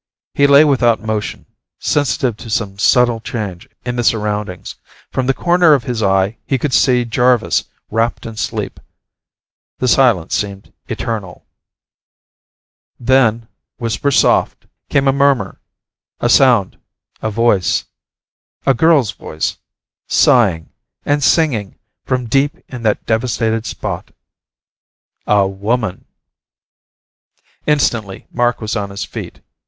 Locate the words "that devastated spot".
22.81-24.09